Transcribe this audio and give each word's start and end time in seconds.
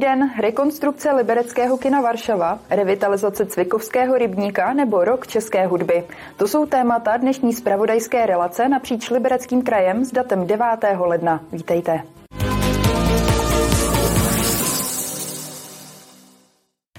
Den, 0.00 0.30
rekonstrukce 0.40 1.12
libereckého 1.12 1.76
kina 1.78 2.00
Varšava, 2.00 2.58
revitalizace 2.70 3.46
Cvikovského 3.46 4.18
rybníka 4.18 4.72
nebo 4.72 5.04
rok 5.04 5.26
české 5.26 5.66
hudby. 5.66 6.04
To 6.36 6.48
jsou 6.48 6.66
témata 6.66 7.16
dnešní 7.16 7.52
spravodajské 7.52 8.26
relace 8.26 8.68
napříč 8.68 9.10
libereckým 9.10 9.62
krajem 9.62 10.04
s 10.04 10.12
datem 10.12 10.46
9. 10.46 10.66
ledna. 10.98 11.40
Vítejte. 11.52 12.02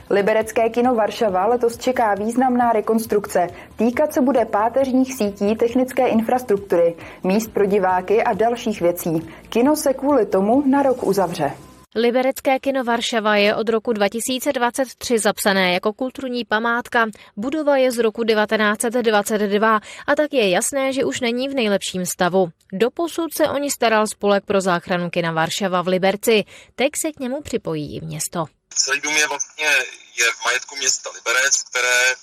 Liberecké 0.10 0.70
kino 0.70 0.96
Varšava 0.96 1.46
letos 1.48 1.78
čeká 1.78 2.14
významná 2.14 2.74
rekonstrukce. 2.74 3.48
Týkat 3.76 4.14
se 4.14 4.22
bude 4.22 4.46
páteřních 4.46 5.14
sítí 5.14 5.56
technické 5.56 6.08
infrastruktury, 6.08 6.96
míst 7.24 7.54
pro 7.54 7.66
diváky 7.66 8.24
a 8.24 8.34
dalších 8.34 8.82
věcí. 8.82 9.30
Kino 9.50 9.76
se 9.76 9.94
kvůli 9.94 10.26
tomu 10.26 10.64
na 10.70 10.84
rok 10.84 11.04
uzavře. 11.04 11.52
Liberecké 11.96 12.60
kino 12.60 12.84
Varšava 12.84 13.36
je 13.36 13.56
od 13.56 13.70
roku 13.70 13.94
2023 13.94 15.20
zapsané 15.20 15.74
jako 15.74 15.94
kulturní 15.94 16.46
památka. 16.46 17.08
Budova 17.38 17.78
je 17.78 17.92
z 17.92 17.98
roku 17.98 18.24
1922 18.24 19.80
a 20.08 20.16
tak 20.16 20.34
je 20.34 20.50
jasné, 20.50 20.94
že 20.94 21.06
už 21.06 21.20
není 21.20 21.50
v 21.50 21.54
nejlepším 21.54 22.06
stavu. 22.06 22.50
Doposud 22.74 23.34
se 23.34 23.50
o 23.50 23.58
ní 23.58 23.72
staral 23.72 24.08
spolek 24.08 24.46
pro 24.46 24.62
záchranu 24.62 25.10
kina 25.10 25.32
Varšava 25.32 25.82
v 25.82 25.88
Liberci. 25.88 26.44
Teď 26.76 26.92
se 27.02 27.12
k 27.12 27.20
němu 27.20 27.42
připojí 27.42 27.96
i 27.98 28.06
město. 28.06 28.46
Celý 28.70 29.02
dům 29.02 29.18
je 29.18 29.28
vlastně 29.28 29.68
je 30.20 30.26
v 30.32 30.46
majetku 30.46 30.76
města 30.76 31.10
Liberec, 31.10 31.64
které 31.70 32.16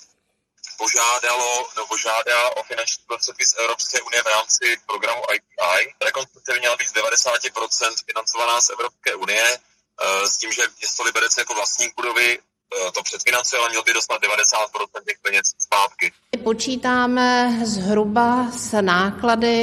požádalo 0.83 1.49
nebo 1.75 1.87
požádá 1.87 2.39
o 2.57 2.63
finanční 2.63 3.03
prostředky 3.07 3.45
z 3.45 3.53
Evropské 3.61 4.01
unie 4.01 4.21
v 4.23 4.31
rámci 4.35 4.65
programu 4.87 5.23
IPI. 5.35 5.79
Rekonstrukce 6.05 6.59
měla 6.59 6.75
být 6.75 6.89
z 6.89 6.93
90% 6.93 8.05
financovaná 8.09 8.61
z 8.61 8.69
Evropské 8.69 9.15
unie 9.15 9.45
eh, 9.57 10.27
s 10.29 10.37
tím, 10.37 10.51
že 10.51 10.61
město 10.79 11.03
Liberec 11.03 11.37
jako 11.37 11.53
vlastník 11.53 11.91
budovy 11.95 12.27
eh, 12.39 12.91
to 12.91 13.03
předfinancuje, 13.03 13.59
ale 13.59 13.69
měl 13.69 13.83
by 13.83 13.93
dostat 13.93 14.21
90% 14.21 15.03
těch 15.07 15.19
peněz 15.21 15.45
zpátky. 15.59 16.13
Počítáme 16.43 17.59
zhruba 17.63 18.51
s 18.51 18.81
náklady 18.81 19.55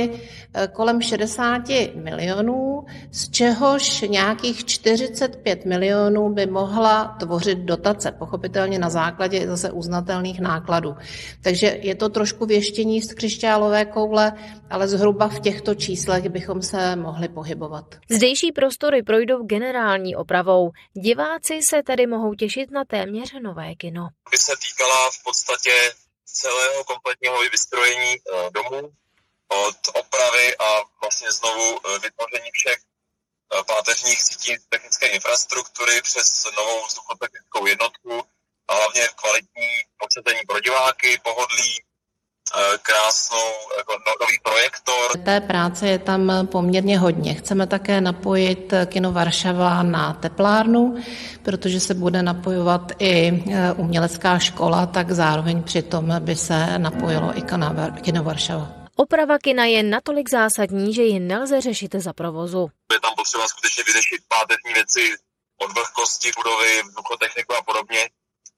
kolem 0.72 1.02
60 1.02 1.62
milionů, 1.94 2.84
z 3.12 3.30
čehož 3.30 4.00
nějakých 4.00 4.64
45 4.64 5.64
milionů 5.64 6.28
by 6.28 6.46
mohla 6.46 7.16
tvořit 7.20 7.58
dotace, 7.58 8.12
pochopitelně 8.12 8.78
na 8.78 8.90
základě 8.90 9.46
zase 9.46 9.70
uznatelných 9.70 10.40
nákladů. 10.40 10.94
Takže 11.42 11.66
je 11.66 11.94
to 11.94 12.08
trošku 12.08 12.46
věštění 12.46 13.02
z 13.02 13.14
křišťálové 13.14 13.84
koule, 13.84 14.32
ale 14.70 14.88
zhruba 14.88 15.28
v 15.28 15.40
těchto 15.40 15.74
číslech 15.74 16.28
bychom 16.28 16.62
se 16.62 16.96
mohli 16.96 17.28
pohybovat. 17.28 17.84
Zdejší 18.10 18.52
prostory 18.52 19.02
projdou 19.02 19.42
generální 19.42 20.16
opravou. 20.16 20.70
Diváci 20.94 21.60
se 21.70 21.82
tedy 21.82 22.06
mohou 22.06 22.34
těšit 22.34 22.70
na 22.70 22.84
téměř 22.84 23.34
nové 23.42 23.74
kino. 23.74 24.08
By 24.30 24.38
se 24.38 24.52
týkala 24.66 25.10
v 25.10 25.24
podstatě 25.24 25.70
celého 26.24 26.84
kompletního 26.84 27.38
vystrojení 27.52 28.12
eh, 28.14 28.50
domu, 28.54 28.90
od 29.48 29.76
opravy 29.94 30.56
a 30.56 30.68
vlastně 31.00 31.32
znovu 31.32 31.78
e, 31.78 31.98
vytvoření 31.98 32.50
všech 32.52 32.78
e, 32.78 33.64
páteřních 33.64 34.22
sítí 34.22 34.56
technické 34.68 35.06
infrastruktury 35.06 36.02
přes 36.02 36.46
novou 36.56 36.86
vzduchotechnickou 36.86 37.66
jednotku 37.66 38.22
a 38.68 38.74
hlavně 38.74 39.02
kvalitní 39.20 39.68
posezení 39.98 40.40
pro 40.48 40.60
diváky, 40.60 41.20
pohodlí, 41.24 41.72
e, 41.78 42.78
krásnou, 42.78 43.52
jako 43.76 43.92
no, 43.92 44.12
nový 44.20 44.38
projektor. 44.42 45.18
Té 45.24 45.40
práce 45.40 45.88
je 45.88 45.98
tam 45.98 46.46
poměrně 46.46 46.98
hodně. 46.98 47.34
Chceme 47.34 47.66
také 47.66 48.00
napojit 48.00 48.72
Kino 48.86 49.12
Varšava 49.12 49.82
na 49.82 50.12
teplárnu, 50.12 50.96
protože 51.42 51.80
se 51.80 51.94
bude 51.94 52.22
napojovat 52.22 52.92
i 52.98 53.44
umělecká 53.76 54.38
škola, 54.38 54.86
tak 54.86 55.10
zároveň 55.10 55.62
přitom 55.62 56.14
by 56.18 56.36
se 56.36 56.78
napojilo 56.78 57.38
i 57.38 57.42
Kino 58.02 58.22
Varšava. 58.22 58.85
Oprava 58.96 59.38
kina 59.38 59.64
je 59.64 59.82
natolik 59.82 60.30
zásadní, 60.30 60.94
že 60.94 61.02
ji 61.02 61.20
nelze 61.20 61.60
řešit 61.60 61.94
za 61.94 62.12
provozu. 62.12 62.68
Je 62.92 63.00
tam 63.00 63.14
potřeba 63.16 63.48
skutečně 63.48 63.82
vyřešit 63.86 64.20
páteřní 64.28 64.72
věci 64.74 65.00
od 65.64 65.74
vlhkosti 65.74 66.30
budovy, 66.36 66.82
vzduchotechniku 66.88 67.52
a 67.54 67.62
podobně. 67.62 68.00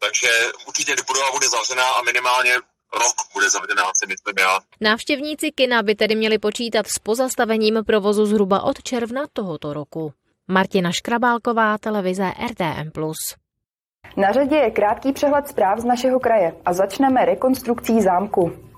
Takže 0.04 0.28
určitě 0.66 0.94
budova 1.06 1.30
bude 1.32 1.48
zavřená 1.48 1.88
a 1.98 2.02
minimálně 2.02 2.54
rok 3.02 3.16
bude 3.34 3.50
zavřená, 3.50 3.84
si 3.94 4.06
myslím 4.06 4.34
já. 4.38 4.58
Návštěvníci 4.80 5.50
kina 5.50 5.82
by 5.82 5.94
tedy 5.94 6.14
měli 6.16 6.38
počítat 6.38 6.86
s 6.86 6.98
pozastavením 6.98 7.84
provozu 7.86 8.26
zhruba 8.26 8.62
od 8.62 8.82
června 8.82 9.22
tohoto 9.32 9.72
roku. 9.72 10.12
Martina 10.48 10.92
Škrabálková, 10.92 11.78
televize 11.78 12.32
RTM+. 12.50 12.90
Na 14.16 14.32
řadě 14.32 14.56
je 14.56 14.70
krátký 14.70 15.12
přehled 15.12 15.48
zpráv 15.48 15.78
z 15.78 15.84
našeho 15.84 16.20
kraje 16.20 16.52
a 16.64 16.72
začneme 16.72 17.24
rekonstrukcí 17.24 18.02
zámku. 18.02 18.68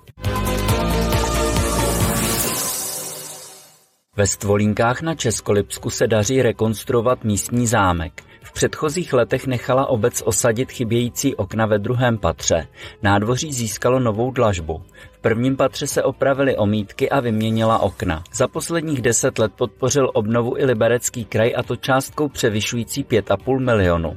Ve 4.16 4.26
Stvolínkách 4.26 5.02
na 5.02 5.14
Českolipsku 5.14 5.90
se 5.90 6.06
daří 6.06 6.42
rekonstruovat 6.42 7.24
místní 7.24 7.66
zámek. 7.66 8.22
V 8.42 8.52
předchozích 8.52 9.12
letech 9.12 9.46
nechala 9.46 9.86
obec 9.86 10.22
osadit 10.26 10.72
chybějící 10.72 11.36
okna 11.36 11.66
ve 11.66 11.78
druhém 11.78 12.18
patře. 12.18 12.66
Nádvoří 13.02 13.52
získalo 13.52 14.00
novou 14.00 14.30
dlažbu. 14.30 14.82
V 15.12 15.18
prvním 15.18 15.56
patře 15.56 15.86
se 15.86 16.02
opravily 16.02 16.56
omítky 16.56 17.10
a 17.10 17.20
vyměnila 17.20 17.78
okna. 17.78 18.24
Za 18.32 18.48
posledních 18.48 19.02
deset 19.02 19.38
let 19.38 19.52
podpořil 19.56 20.10
obnovu 20.14 20.58
i 20.58 20.64
liberecký 20.64 21.24
kraj 21.24 21.52
a 21.56 21.62
to 21.62 21.76
částkou 21.76 22.28
převyšující 22.28 23.04
5,5 23.04 23.58
milionu. 23.58 24.16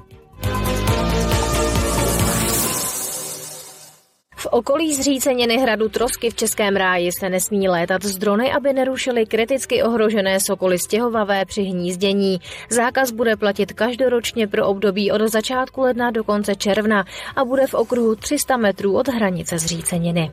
V 4.43 4.47
okolí 4.51 4.93
zříceniny 4.93 5.57
hradu 5.57 5.89
Trosky 5.89 6.29
v 6.29 6.35
Českém 6.35 6.75
ráji 6.75 7.11
se 7.11 7.29
nesmí 7.29 7.69
létat 7.69 8.03
z 8.03 8.17
drony, 8.17 8.53
aby 8.53 8.73
nerušily 8.73 9.25
kriticky 9.25 9.83
ohrožené 9.83 10.39
sokoly 10.39 10.79
stěhovavé 10.79 11.45
při 11.45 11.61
hnízdění. 11.61 12.37
Zákaz 12.69 13.11
bude 13.11 13.35
platit 13.35 13.73
každoročně 13.73 14.47
pro 14.47 14.67
období 14.67 15.11
od 15.11 15.21
začátku 15.27 15.81
ledna 15.81 16.11
do 16.11 16.23
konce 16.23 16.55
června 16.55 17.05
a 17.35 17.45
bude 17.45 17.67
v 17.67 17.73
okruhu 17.73 18.15
300 18.15 18.57
metrů 18.57 18.97
od 18.97 19.07
hranice 19.07 19.59
zříceniny. 19.59 20.31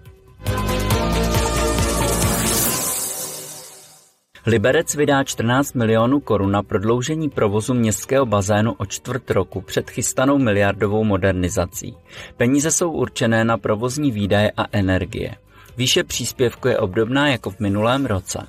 Liberec 4.47 4.95
vydá 4.95 5.25
14 5.25 5.75
milionů 5.75 6.21
korun 6.21 6.51
na 6.53 6.63
prodloužení 6.63 7.31
provozu 7.31 7.75
městského 7.75 8.27
bazénu 8.27 8.73
o 8.73 8.87
čtvrt 8.87 9.31
roku 9.31 9.61
před 9.61 9.91
chystanou 9.91 10.39
miliardovou 10.39 11.05
modernizací. 11.05 11.97
Peníze 12.37 12.71
jsou 12.71 12.91
určené 12.91 13.45
na 13.45 13.59
provozní 13.59 14.11
výdaje 14.11 14.53
a 14.57 14.67
energie. 14.73 15.35
Výše 15.77 16.05
příspěvku 16.05 16.69
je 16.69 16.79
obdobná 16.79 17.29
jako 17.29 17.51
v 17.51 17.61
minulém 17.61 18.07
roce. 18.07 18.47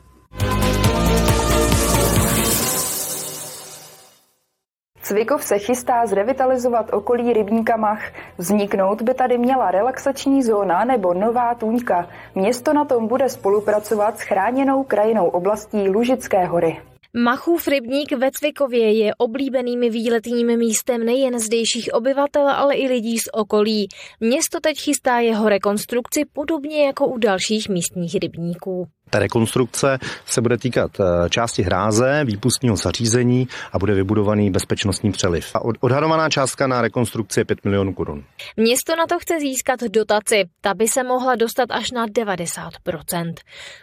Cvikov 5.12 5.44
se 5.44 5.60
chystá 5.60 6.06
zrevitalizovat 6.06 6.94
okolí 6.94 7.34
rybníka 7.34 7.78
Mach. 7.78 8.02
Vzniknout 8.38 9.02
by 9.02 9.14
tady 9.14 9.38
měla 9.38 9.72
relaxační 9.72 10.44
zóna 10.44 10.86
nebo 10.86 11.14
nová 11.14 11.56
tůňka. 11.56 12.10
Město 12.36 12.74
na 12.74 12.86
tom 12.86 13.08
bude 13.08 13.30
spolupracovat 13.30 14.18
s 14.18 14.22
chráněnou 14.22 14.84
krajinou 14.84 15.28
oblastí 15.28 15.90
Lužické 15.90 16.46
hory. 16.46 16.78
Machův 17.14 17.68
rybník 17.68 18.12
ve 18.12 18.32
Cvikově 18.32 18.92
je 18.92 19.16
oblíbeným 19.18 19.80
výletním 19.80 20.58
místem 20.58 21.06
nejen 21.06 21.40
zdejších 21.40 21.90
obyvatel, 21.94 22.50
ale 22.50 22.75
i 22.75 22.88
lidí 22.88 23.19
z 23.19 23.30
okolí. 23.34 23.88
Město 24.19 24.60
teď 24.60 24.80
chystá 24.80 25.19
jeho 25.19 25.50
rekonstrukci 25.50 26.25
podobně 26.34 26.86
jako 26.86 27.07
u 27.07 27.18
dalších 27.18 27.69
místních 27.69 28.16
rybníků. 28.22 28.88
Ta 29.12 29.19
rekonstrukce 29.19 29.98
se 30.25 30.42
bude 30.42 30.58
týkat 30.58 30.92
eh, 31.00 31.30
části 31.30 31.63
hráze, 31.63 32.24
výpustního 32.25 32.75
zařízení 32.75 33.48
a 33.72 33.80
bude 33.80 33.94
vybudovaný 33.94 34.52
bezpečnostní 34.52 35.12
přeliv. 35.12 35.56
A 35.56 35.60
odhadovaná 35.80 36.30
částka 36.30 36.68
na 36.68 36.81
rekonstrukci 36.81 37.40
je 37.40 37.46
5 37.46 37.66
milionů 37.66 37.94
korun. 37.94 38.24
Město 38.58 38.96
na 38.96 39.08
to 39.08 39.19
chce 39.19 39.40
získat 39.40 39.80
dotaci. 39.80 40.44
Ta 40.62 40.74
by 40.74 40.88
se 40.88 41.04
mohla 41.04 41.36
dostat 41.36 41.72
až 41.72 41.92
na 41.92 42.08
90%. 42.08 43.34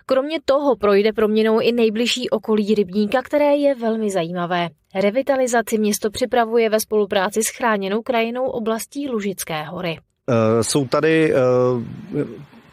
Kromě 0.06 0.38
toho 0.44 0.76
projde 0.76 1.12
proměnou 1.12 1.60
i 1.60 1.72
nejbližší 1.72 2.30
okolí 2.30 2.74
rybníka, 2.74 3.22
které 3.22 3.56
je 3.56 3.74
velmi 3.74 4.10
zajímavé. 4.10 4.68
Revitalizaci 4.94 5.78
město 5.78 6.10
připravuje 6.10 6.70
ve 6.70 6.80
spolupráci 6.80 7.42
s 7.42 7.48
chráněnou 7.48 8.02
krajinou 8.02 8.46
oblastí 8.46 9.08
Lužické 9.08 9.62
hory. 9.62 9.98
Uh, 10.28 10.62
jsou 10.62 10.86
tady 10.86 11.32
uh, 11.34 11.82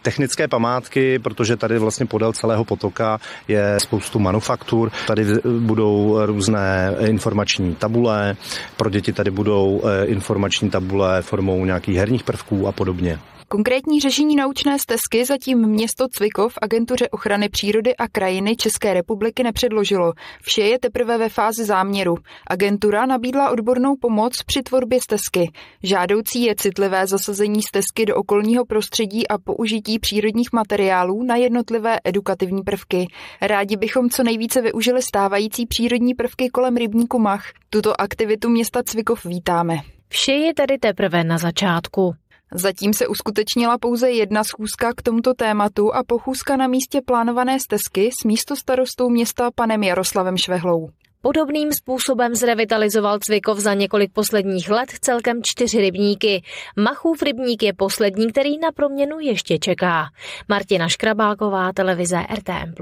technické 0.06 0.48
památky, 0.48 1.20
protože 1.20 1.58
tady 1.58 1.80
vlastně 1.80 2.06
podél 2.06 2.34
celého 2.34 2.66
potoka 2.66 3.20
je 3.48 3.80
spoustu 3.80 4.20
manufaktur. 4.20 4.92
Tady 5.08 5.26
budou 5.60 6.26
různé 6.26 6.96
informační 7.00 7.76
tabule, 7.76 8.36
pro 8.78 8.90
děti 8.90 9.14
tady 9.14 9.32
budou 9.32 9.82
eh, 9.84 10.06
informační 10.06 10.70
tabule 10.70 11.22
formou 11.22 11.66
nějakých 11.66 11.98
herních 11.98 12.24
prvků 12.24 12.68
a 12.68 12.72
podobně. 12.72 13.20
Konkrétní 13.48 14.00
řešení 14.00 14.36
naučné 14.36 14.80
stezky 14.80 15.26
zatím 15.26 15.68
město 15.68 16.08
Cvikov 16.08 16.58
agentuře 16.62 17.10
ochrany 17.10 17.50
přírody 17.50 17.96
a 17.96 18.08
krajiny 18.08 18.56
České 18.56 18.94
republiky 18.94 19.44
nepředložilo. 19.44 20.14
Vše 20.42 20.62
je 20.62 20.80
teprve 20.80 21.18
ve 21.18 21.30
fázi 21.30 21.66
záměru. 21.66 22.16
Agentura 22.48 23.06
nabídla 23.06 23.50
odbornou 23.50 23.96
pomoc 23.96 24.44
při 24.44 24.64
tvorbě 24.64 25.02
stezky. 25.02 25.52
Žádoucí 25.84 26.44
je 26.44 26.56
citlivé 26.56 27.08
zasazení 27.08 27.62
stezky 27.62 28.06
do 28.06 28.16
okolního 28.16 28.66
prostředí 28.66 29.28
a 29.28 29.38
použití 29.38 30.00
přírodních 30.00 30.54
materiálů 30.54 31.24
na 31.24 31.36
jednotlivé 31.36 32.00
edukativní 32.04 32.64
prvky. 32.64 33.08
Rádi 33.42 33.78
bychom 33.78 34.10
co 34.10 34.24
nejvíce 34.24 34.62
využili 34.62 35.02
stávající 35.02 35.66
přírodní 35.66 36.14
prvky 36.14 36.50
kolem 36.50 36.76
rybníku 36.76 37.20
Mach. 37.20 37.46
Tuto 37.70 38.02
aktivitu 38.02 38.50
města 38.50 38.84
Cvikov 38.84 39.26
vítáme. 39.26 39.76
Vše 40.10 40.32
je 40.32 40.54
tedy 40.54 40.78
teprve 40.78 41.24
na 41.24 41.38
začátku. 41.38 42.16
Zatím 42.58 42.94
se 42.94 43.08
uskutečnila 43.08 43.78
pouze 43.78 44.12
jedna 44.12 44.44
schůzka 44.44 44.94
k 44.94 45.02
tomuto 45.02 45.34
tématu 45.34 45.96
a 45.96 46.04
pochůzka 46.08 46.58
na 46.58 46.68
místě 46.68 47.02
plánované 47.06 47.60
stezky 47.60 48.10
s 48.22 48.24
místostarostou 48.24 49.10
města 49.10 49.50
panem 49.56 49.84
Jaroslavem 49.84 50.38
Švehlou. 50.38 50.90
Podobným 51.22 51.72
způsobem 51.72 52.36
zrevitalizoval 52.36 53.20
Cvikov 53.20 53.60
za 53.60 53.74
několik 53.74 54.14
posledních 54.14 54.70
let 54.70 54.90
celkem 55.02 55.40
čtyři 55.44 55.82
rybníky. 55.82 56.44
Machův 56.78 57.22
rybník 57.22 57.64
je 57.64 57.74
poslední, 57.74 58.32
který 58.32 58.58
na 58.58 58.72
proměnu 58.72 59.20
ještě 59.20 59.60
čeká. 59.60 60.06
Martina 60.50 60.88
Škrabálková, 60.88 61.74
televize 61.74 62.18
RTM+. 62.36 62.74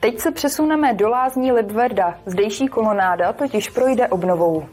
Teď 0.00 0.20
se 0.20 0.30
přesuneme 0.30 0.94
do 0.94 1.08
lázní 1.08 1.52
Libverda. 1.52 2.18
Zdejší 2.26 2.68
kolonáda 2.68 3.32
totiž 3.32 3.70
projde 3.70 4.08
obnovou. 4.08 4.66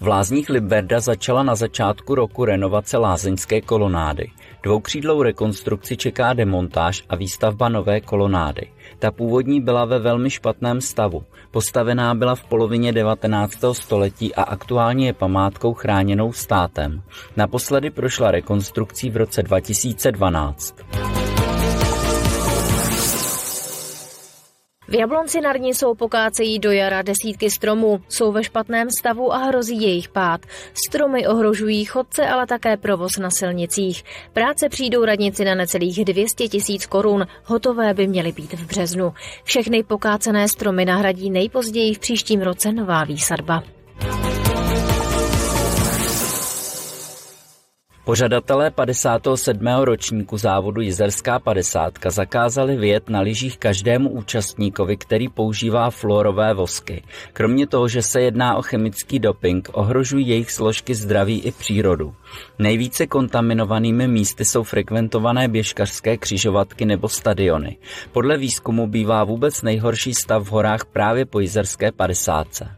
V 0.00 0.06
lázních 0.06 0.48
Libverda 0.48 1.00
začala 1.00 1.42
na 1.42 1.54
začátku 1.54 2.14
roku 2.14 2.44
renovace 2.44 2.98
lázeňské 2.98 3.60
kolonády. 3.60 4.30
Dvoukřídlou 4.62 5.22
rekonstrukci 5.22 5.96
čeká 5.96 6.32
demontáž 6.32 7.04
a 7.08 7.16
výstavba 7.16 7.68
nové 7.68 8.00
kolonády. 8.00 8.62
Ta 8.98 9.10
původní 9.10 9.60
byla 9.60 9.84
ve 9.84 9.98
velmi 9.98 10.30
špatném 10.30 10.80
stavu. 10.80 11.24
Postavená 11.50 12.14
byla 12.14 12.34
v 12.34 12.44
polovině 12.44 12.92
19. 12.92 13.52
století 13.72 14.34
a 14.34 14.42
aktuálně 14.42 15.06
je 15.06 15.12
památkou 15.12 15.74
chráněnou 15.74 16.32
státem. 16.32 17.02
Naposledy 17.36 17.90
prošla 17.90 18.30
rekonstrukcí 18.30 19.10
v 19.10 19.16
roce 19.16 19.42
2012. 19.42 20.74
V 24.88 24.94
Jablonci 24.94 25.40
nad 25.40 25.56
ní 25.56 25.74
jsou 25.74 25.94
pokácejí 25.94 26.58
do 26.58 26.72
jara 26.72 27.02
desítky 27.02 27.50
stromů, 27.50 28.00
jsou 28.08 28.32
ve 28.32 28.44
špatném 28.44 28.90
stavu 28.90 29.32
a 29.32 29.38
hrozí 29.38 29.82
jejich 29.82 30.08
pád. 30.08 30.40
Stromy 30.86 31.26
ohrožují 31.26 31.84
chodce, 31.84 32.26
ale 32.28 32.46
také 32.46 32.76
provoz 32.76 33.18
na 33.18 33.30
silnicích. 33.30 34.04
Práce 34.32 34.68
přijdou 34.68 35.04
radnici 35.04 35.44
na 35.44 35.54
necelých 35.54 36.04
200 36.04 36.48
tisíc 36.48 36.86
korun, 36.86 37.26
hotové 37.44 37.94
by 37.94 38.06
měly 38.06 38.32
být 38.32 38.52
v 38.52 38.66
březnu. 38.66 39.12
Všechny 39.44 39.82
pokácené 39.82 40.48
stromy 40.48 40.84
nahradí 40.84 41.30
nejpozději 41.30 41.94
v 41.94 41.98
příštím 41.98 42.42
roce 42.42 42.72
nová 42.72 43.04
výsadba. 43.04 43.77
Pořadatelé 48.08 48.70
57. 48.70 49.66
ročníku 49.80 50.36
závodu 50.36 50.80
Jizerská 50.80 51.38
50 51.38 51.94
zakázali 52.08 52.76
vyjet 52.76 53.08
na 53.08 53.20
lyžích 53.20 53.58
každému 53.58 54.10
účastníkovi, 54.10 54.96
který 54.96 55.28
používá 55.28 55.90
fluorové 55.90 56.54
vosky. 56.54 57.02
Kromě 57.32 57.66
toho, 57.66 57.88
že 57.88 58.02
se 58.02 58.20
jedná 58.20 58.56
o 58.56 58.62
chemický 58.62 59.18
doping, 59.18 59.68
ohrožují 59.72 60.28
jejich 60.28 60.50
složky 60.50 60.94
zdraví 60.94 61.40
i 61.40 61.52
přírodu. 61.52 62.14
Nejvíce 62.58 63.06
kontaminovanými 63.06 64.08
místy 64.08 64.44
jsou 64.44 64.62
frekventované 64.62 65.48
běžkařské 65.48 66.16
křižovatky 66.16 66.84
nebo 66.84 67.08
stadiony. 67.08 67.76
Podle 68.12 68.36
výzkumu 68.36 68.86
bývá 68.86 69.24
vůbec 69.24 69.62
nejhorší 69.62 70.14
stav 70.14 70.42
v 70.42 70.50
horách 70.50 70.84
právě 70.84 71.24
po 71.24 71.40
Jizerské 71.40 71.92
50. 71.92 72.77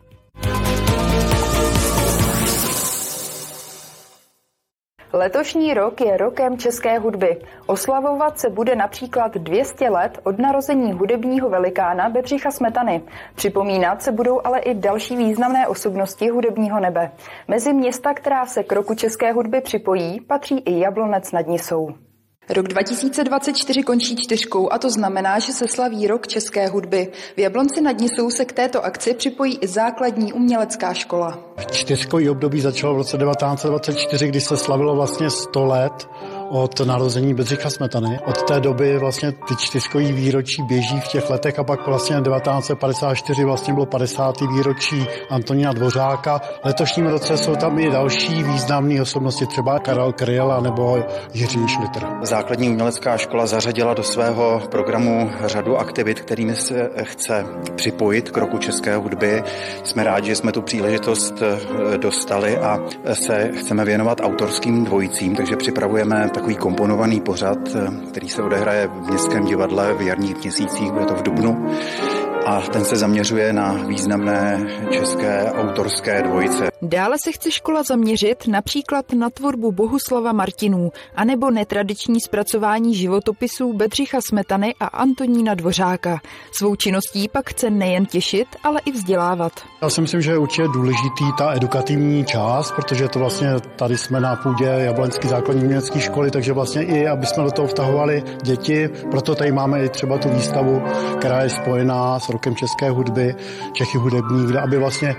Letošní 5.12 5.74
rok 5.74 6.00
je 6.00 6.16
rokem 6.16 6.58
české 6.58 6.98
hudby. 6.98 7.40
Oslavovat 7.66 8.40
se 8.40 8.50
bude 8.50 8.76
například 8.76 9.34
200 9.34 9.88
let 9.88 10.20
od 10.22 10.38
narození 10.38 10.92
hudebního 10.92 11.48
velikána 11.48 12.08
Bedřicha 12.08 12.50
Smetany. 12.50 13.02
Připomínat 13.34 14.02
se 14.02 14.12
budou 14.12 14.40
ale 14.44 14.58
i 14.58 14.74
další 14.74 15.16
významné 15.16 15.68
osobnosti 15.68 16.28
hudebního 16.28 16.80
nebe. 16.80 17.10
Mezi 17.48 17.72
města, 17.72 18.14
která 18.14 18.46
se 18.46 18.62
k 18.62 18.72
roku 18.72 18.94
české 18.94 19.32
hudby 19.32 19.60
připojí, 19.60 20.20
patří 20.20 20.58
i 20.58 20.80
Jablonec 20.80 21.32
nad 21.32 21.46
Nisou. 21.46 21.94
Rok 22.48 22.68
2024 22.68 23.82
končí 23.82 24.16
čtyřkou 24.16 24.72
a 24.72 24.78
to 24.78 24.90
znamená, 24.90 25.38
že 25.38 25.52
se 25.52 25.68
slaví 25.68 26.06
rok 26.06 26.26
české 26.26 26.68
hudby. 26.68 27.12
V 27.36 27.38
Jablonci 27.38 27.80
nad 27.80 27.98
Nisou 28.00 28.30
se 28.30 28.44
k 28.44 28.52
této 28.52 28.84
akci 28.84 29.14
připojí 29.14 29.58
i 29.60 29.66
základní 29.66 30.32
umělecká 30.32 30.94
škola. 30.94 31.38
Čtyřkový 31.70 32.30
období 32.30 32.60
začalo 32.60 32.94
v 32.94 32.96
roce 32.96 33.18
1924, 33.18 34.28
kdy 34.28 34.40
se 34.40 34.56
slavilo 34.56 34.94
vlastně 34.94 35.30
100 35.30 35.64
let 35.64 36.08
od 36.50 36.80
narození 36.80 37.34
Bedřicha 37.34 37.70
Smetany. 37.70 38.18
Od 38.26 38.42
té 38.42 38.60
doby 38.60 38.98
vlastně 38.98 39.32
ty 39.32 39.56
čtyřkový 39.58 40.12
výročí 40.12 40.62
běží 40.62 41.00
v 41.00 41.08
těch 41.08 41.30
letech 41.30 41.58
a 41.58 41.64
pak 41.64 41.86
vlastně 41.86 42.16
1954 42.16 43.44
vlastně 43.44 43.74
bylo 43.74 43.86
50. 43.86 44.34
výročí 44.40 45.06
Antonína 45.30 45.72
Dvořáka. 45.72 46.38
V 46.38 46.64
letošním 46.64 47.06
roce 47.06 47.36
jsou 47.36 47.56
tam 47.56 47.78
i 47.78 47.90
další 47.90 48.42
významné 48.42 49.02
osobnosti, 49.02 49.46
třeba 49.46 49.78
Karel 49.78 50.12
Kryl 50.12 50.60
nebo 50.60 51.04
Jiří 51.34 51.68
Šlitr. 51.68 52.06
Základní 52.22 52.68
umělecká 52.68 53.16
škola 53.16 53.46
zařadila 53.46 53.94
do 53.94 54.02
svého 54.02 54.62
programu 54.70 55.30
řadu 55.44 55.76
aktivit, 55.76 56.20
kterými 56.20 56.56
se 56.56 56.90
chce 57.02 57.44
připojit 57.76 58.30
k 58.30 58.36
roku 58.36 58.58
české 58.58 58.96
hudby. 58.96 59.42
Jsme 59.84 60.04
rádi, 60.04 60.28
že 60.28 60.36
jsme 60.36 60.52
tu 60.52 60.62
příležitost 60.62 61.34
eh, 61.42 61.98
dostali 61.98 62.58
a 62.58 62.78
se 63.12 63.50
chceme 63.54 63.84
věnovat 63.84 64.20
autorským 64.20 64.84
dvojicím, 64.84 65.36
takže 65.36 65.56
připravujeme 65.56 66.28
takový 66.40 66.56
komponovaný 66.56 67.20
pořad, 67.20 67.58
eh, 67.74 68.06
který 68.10 68.28
se 68.28 68.42
odehraje 68.42 68.86
v 68.86 69.08
Městském 69.08 69.44
divadle 69.44 69.94
v 69.94 70.02
jarních 70.02 70.36
měsících, 70.36 70.92
bude 70.92 71.04
to 71.04 71.14
v 71.14 71.22
Dubnu 71.22 71.66
a 72.46 72.60
ten 72.60 72.84
se 72.84 72.96
zaměřuje 72.96 73.52
na 73.52 73.72
významné 73.72 74.66
české 74.90 75.52
autorské 75.52 76.22
dvojice. 76.22 76.69
Dále 76.82 77.16
se 77.24 77.32
chce 77.32 77.50
škola 77.50 77.82
zaměřit 77.82 78.46
například 78.46 79.12
na 79.12 79.30
tvorbu 79.30 79.72
Bohuslava 79.72 80.32
Martinů, 80.32 80.92
anebo 81.16 81.50
netradiční 81.50 82.20
zpracování 82.20 82.94
životopisů 82.94 83.72
Bedřicha 83.72 84.18
Smetany 84.28 84.74
a 84.80 84.86
Antonína 84.86 85.54
Dvořáka. 85.54 86.20
Svou 86.52 86.76
činností 86.76 87.28
pak 87.28 87.50
chce 87.50 87.70
nejen 87.70 88.06
těšit, 88.06 88.46
ale 88.62 88.80
i 88.84 88.92
vzdělávat. 88.92 89.52
Já 89.82 89.90
si 89.90 90.00
myslím, 90.00 90.22
že 90.22 90.30
je 90.30 90.38
určitě 90.38 90.68
důležitý 90.68 91.24
ta 91.38 91.52
edukativní 91.54 92.24
část, 92.24 92.72
protože 92.72 93.08
to 93.08 93.18
vlastně 93.18 93.48
tady 93.76 93.98
jsme 93.98 94.20
na 94.20 94.36
půdě 94.36 94.64
Jablenské 94.64 95.28
základní 95.28 95.62
umělecké 95.62 96.00
školy, 96.00 96.30
takže 96.30 96.52
vlastně 96.52 96.82
i, 96.82 97.08
aby 97.08 97.26
jsme 97.26 97.44
do 97.44 97.50
toho 97.50 97.68
vtahovali 97.68 98.22
děti, 98.42 98.88
proto 99.10 99.34
tady 99.34 99.52
máme 99.52 99.84
i 99.84 99.88
třeba 99.88 100.18
tu 100.18 100.28
výstavu, 100.28 100.82
která 101.18 101.42
je 101.42 101.50
spojená 101.50 102.20
s 102.20 102.28
rokem 102.28 102.56
české 102.56 102.90
hudby, 102.90 103.34
Čechy 103.72 103.98
hudební, 103.98 104.46
kde 104.46 104.60
aby 104.60 104.78
vlastně 104.78 105.16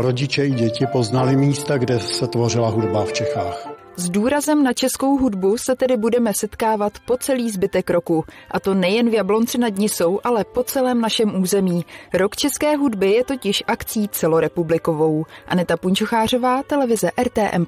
rodiče 0.00 0.46
i 0.46 0.50
děti 0.50 0.69
poznali 0.92 1.36
místa, 1.36 1.78
kde 1.78 1.98
se 2.00 2.26
tvořila 2.26 2.68
hudba 2.68 3.04
v 3.04 3.12
Čechách. 3.12 3.70
S 3.96 4.10
důrazem 4.10 4.62
na 4.62 4.72
českou 4.72 5.18
hudbu 5.18 5.58
se 5.58 5.76
tedy 5.76 5.96
budeme 5.96 6.34
setkávat 6.34 6.92
po 7.06 7.16
celý 7.16 7.50
zbytek 7.50 7.90
roku. 7.90 8.24
A 8.50 8.60
to 8.60 8.74
nejen 8.74 9.10
v 9.10 9.14
Jablonci 9.14 9.58
nad 9.58 9.76
Nisou, 9.76 10.20
ale 10.24 10.44
po 10.44 10.62
celém 10.62 11.00
našem 11.00 11.42
území. 11.42 11.84
Rok 12.14 12.36
české 12.36 12.76
hudby 12.76 13.12
je 13.12 13.24
totiž 13.24 13.62
akcí 13.66 14.08
celorepublikovou. 14.08 15.24
Aneta 15.46 15.76
Punčuchářová, 15.76 16.62
televize 16.62 17.10
RTM+. 17.22 17.66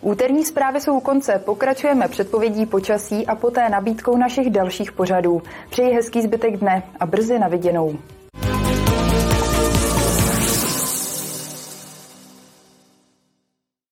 Úterní 0.00 0.44
zprávy 0.44 0.80
jsou 0.80 0.96
u 0.96 1.00
konce, 1.00 1.42
pokračujeme 1.44 2.08
předpovědí 2.08 2.66
počasí 2.66 3.26
a 3.26 3.34
poté 3.34 3.68
nabídkou 3.68 4.16
našich 4.16 4.50
dalších 4.50 4.92
pořadů. 4.92 5.42
Přeji 5.70 5.94
hezký 5.94 6.22
zbytek 6.22 6.56
dne 6.56 6.82
a 7.00 7.06
brzy 7.06 7.38
na 7.38 7.48
viděnou. 7.48 7.98